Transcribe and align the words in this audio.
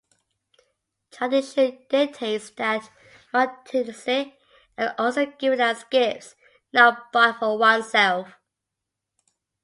Tradition 1.11 1.77
dictates 1.87 2.49
that 2.57 2.89
Martenitsi 3.31 4.33
are 4.75 4.95
always 4.97 5.29
given 5.37 5.61
as 5.61 5.83
gifts, 5.83 6.33
not 6.73 7.11
bought 7.13 7.37
for 7.37 7.55
oneself. 7.59 8.33